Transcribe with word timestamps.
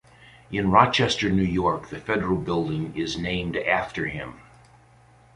In 0.51 0.71
Rochester, 0.71 1.29
New 1.29 1.43
York 1.43 1.89
the 1.89 1.99
federal 1.99 2.37
building 2.37 2.91
is 2.95 3.19
named 3.19 3.55
after 3.55 4.07
him. 4.07 4.41